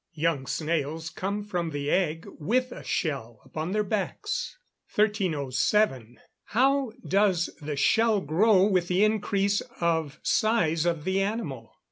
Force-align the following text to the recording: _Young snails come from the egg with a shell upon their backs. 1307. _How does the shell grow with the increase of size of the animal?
_Young 0.15 0.47
snails 0.47 1.11
come 1.11 1.43
from 1.43 1.69
the 1.69 1.91
egg 1.91 2.25
with 2.39 2.71
a 2.71 2.83
shell 2.83 3.39
upon 3.45 3.71
their 3.71 3.83
backs. 3.83 4.57
1307. 4.95 6.19
_How 6.53 6.91
does 7.07 7.51
the 7.61 7.75
shell 7.75 8.19
grow 8.19 8.63
with 8.63 8.87
the 8.87 9.03
increase 9.03 9.61
of 9.79 10.19
size 10.23 10.87
of 10.87 11.03
the 11.03 11.21
animal? 11.21 11.75